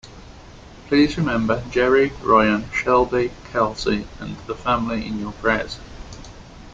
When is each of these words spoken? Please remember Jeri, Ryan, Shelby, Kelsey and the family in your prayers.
Please 0.87 1.15
remember 1.15 1.61
Jeri, 1.69 2.11
Ryan, 2.23 2.67
Shelby, 2.71 3.29
Kelsey 3.51 4.07
and 4.19 4.35
the 4.47 4.55
family 4.55 5.05
in 5.05 5.19
your 5.19 5.33
prayers. 5.33 5.77